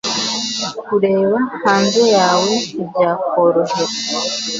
Kureba 0.85 1.37
hanze 1.63 2.03
yawe 2.17 2.51
ntibyakorohera 2.73 3.93